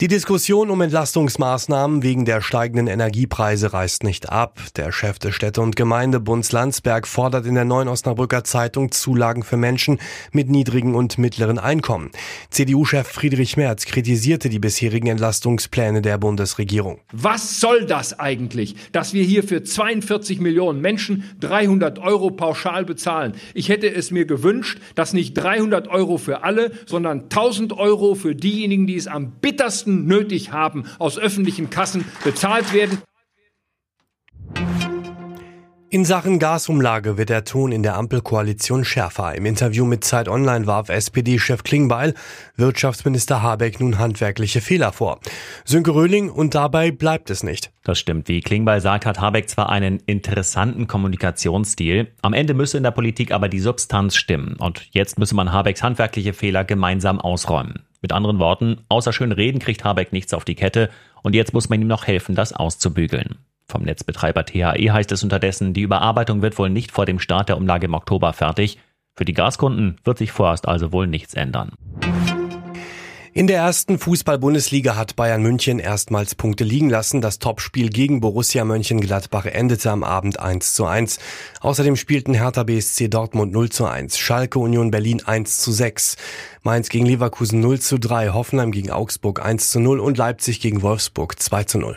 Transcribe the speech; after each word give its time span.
Die 0.00 0.08
Diskussion 0.08 0.70
um 0.70 0.80
Entlastungsmaßnahmen 0.80 2.02
wegen 2.02 2.24
der 2.24 2.40
steigenden 2.40 2.88
Energiepreise 2.88 3.72
reißt 3.72 4.02
nicht 4.02 4.28
ab. 4.28 4.58
Der 4.74 4.90
Chef 4.90 5.20
des 5.20 5.36
Städte- 5.36 5.60
und 5.60 5.76
Gemeindebunds 5.76 6.50
Landsberg 6.50 7.06
fordert 7.06 7.46
in 7.46 7.54
der 7.54 7.64
Neuen 7.64 7.86
Osnabrücker 7.86 8.42
Zeitung 8.42 8.90
Zulagen 8.90 9.44
für 9.44 9.56
Menschen 9.56 10.00
mit 10.32 10.50
niedrigen 10.50 10.96
und 10.96 11.16
mittleren 11.18 11.60
Einkommen. 11.60 12.10
CDU-Chef 12.50 13.06
Friedrich 13.06 13.56
Merz 13.56 13.84
kritisierte 13.84 14.48
die 14.48 14.58
bisherigen 14.58 15.06
Entlastungspläne 15.06 16.02
der 16.02 16.18
Bundesregierung. 16.18 16.98
Was 17.12 17.60
soll 17.60 17.86
das 17.86 18.18
eigentlich, 18.18 18.74
dass 18.90 19.14
wir 19.14 19.22
hier 19.22 19.44
für 19.44 19.62
42 19.62 20.40
Millionen 20.40 20.80
Menschen 20.80 21.22
300 21.38 22.00
Euro 22.00 22.32
pauschal 22.32 22.84
bezahlen? 22.84 23.34
Ich 23.54 23.68
hätte 23.68 23.94
es 23.94 24.10
mir 24.10 24.24
gewünscht, 24.24 24.80
dass 24.96 25.12
nicht 25.12 25.34
300 25.34 25.86
Euro 25.86 26.18
für 26.18 26.42
alle, 26.42 26.72
sondern 26.84 27.22
1000 27.30 27.74
Euro 27.74 28.16
für 28.16 28.34
diejenigen, 28.34 28.88
die 28.88 28.96
es 28.96 29.06
am 29.06 29.30
bittersten 29.40 29.83
Kosten 29.84 30.06
nötig 30.06 30.50
haben, 30.50 30.84
aus 30.98 31.18
öffentlichen 31.18 31.68
Kassen 31.68 32.06
bezahlt 32.24 32.72
werden. 32.72 33.02
In 35.94 36.04
Sachen 36.04 36.40
Gasumlage 36.40 37.18
wird 37.18 37.28
der 37.28 37.44
Ton 37.44 37.70
in 37.70 37.84
der 37.84 37.94
Ampelkoalition 37.94 38.84
schärfer. 38.84 39.36
Im 39.36 39.46
Interview 39.46 39.84
mit 39.84 40.02
Zeit 40.02 40.28
Online 40.28 40.66
warf 40.66 40.88
SPD-Chef 40.88 41.62
Klingbeil 41.62 42.14
Wirtschaftsminister 42.56 43.42
Habeck 43.42 43.78
nun 43.78 43.96
handwerkliche 43.96 44.60
Fehler 44.60 44.90
vor. 44.90 45.20
Sönke 45.64 45.94
Röhling 45.94 46.30
und 46.30 46.56
dabei 46.56 46.90
bleibt 46.90 47.30
es 47.30 47.44
nicht. 47.44 47.70
Das 47.84 48.00
stimmt. 48.00 48.26
Wie 48.26 48.40
Klingbeil 48.40 48.80
sagt, 48.80 49.06
hat 49.06 49.20
Habeck 49.20 49.48
zwar 49.48 49.68
einen 49.68 50.00
interessanten 50.00 50.88
Kommunikationsstil. 50.88 52.08
Am 52.22 52.32
Ende 52.32 52.54
müsse 52.54 52.76
in 52.76 52.82
der 52.82 52.90
Politik 52.90 53.30
aber 53.30 53.48
die 53.48 53.60
Substanz 53.60 54.16
stimmen. 54.16 54.56
Und 54.58 54.88
jetzt 54.90 55.20
müsse 55.20 55.36
man 55.36 55.52
Habecks 55.52 55.84
handwerkliche 55.84 56.32
Fehler 56.32 56.64
gemeinsam 56.64 57.20
ausräumen. 57.20 57.84
Mit 58.02 58.10
anderen 58.10 58.40
Worten, 58.40 58.80
außer 58.88 59.12
schön 59.12 59.30
reden 59.30 59.60
kriegt 59.60 59.84
Habeck 59.84 60.12
nichts 60.12 60.34
auf 60.34 60.44
die 60.44 60.56
Kette 60.56 60.90
und 61.22 61.36
jetzt 61.36 61.54
muss 61.54 61.68
man 61.68 61.80
ihm 61.80 61.86
noch 61.86 62.08
helfen, 62.08 62.34
das 62.34 62.52
auszubügeln. 62.52 63.36
Vom 63.74 63.82
Netzbetreiber 63.82 64.46
THE 64.46 64.92
heißt 64.92 65.10
es 65.10 65.24
unterdessen, 65.24 65.74
die 65.74 65.80
Überarbeitung 65.80 66.42
wird 66.42 66.56
wohl 66.58 66.70
nicht 66.70 66.92
vor 66.92 67.06
dem 67.06 67.18
Start 67.18 67.48
der 67.48 67.56
Umlage 67.56 67.86
im 67.86 67.94
Oktober 67.94 68.32
fertig. 68.32 68.78
Für 69.16 69.24
die 69.24 69.32
Gaskunden 69.32 69.96
wird 70.04 70.18
sich 70.18 70.30
vorerst 70.30 70.68
also 70.68 70.92
wohl 70.92 71.08
nichts 71.08 71.34
ändern. 71.34 71.72
In 73.32 73.48
der 73.48 73.56
ersten 73.56 73.98
Fußball-Bundesliga 73.98 74.94
hat 74.94 75.16
Bayern 75.16 75.42
München 75.42 75.80
erstmals 75.80 76.36
Punkte 76.36 76.62
liegen 76.62 76.88
lassen. 76.88 77.20
Das 77.20 77.40
Topspiel 77.40 77.88
gegen 77.88 78.20
Borussia 78.20 78.64
Mönchengladbach 78.64 79.46
endete 79.46 79.90
am 79.90 80.04
Abend 80.04 80.38
1 80.38 80.74
zu 80.74 80.86
1. 80.86 81.18
Außerdem 81.60 81.96
spielten 81.96 82.34
Hertha 82.34 82.62
BSC 82.62 83.08
Dortmund 83.08 83.52
0 83.52 83.70
zu 83.70 83.86
1, 83.86 84.20
Schalke 84.20 84.60
Union 84.60 84.92
Berlin 84.92 85.20
1 85.26 85.58
zu 85.58 85.72
6, 85.72 86.16
Mainz 86.62 86.90
gegen 86.90 87.06
Leverkusen 87.06 87.58
0 87.58 87.80
zu 87.80 87.98
3, 87.98 88.28
Hoffenheim 88.28 88.70
gegen 88.70 88.92
Augsburg 88.92 89.44
1 89.44 89.70
zu 89.70 89.80
0 89.80 89.98
und 89.98 90.16
Leipzig 90.16 90.60
gegen 90.60 90.82
Wolfsburg 90.82 91.42
2 91.42 91.64
zu 91.64 91.78
0. 91.78 91.96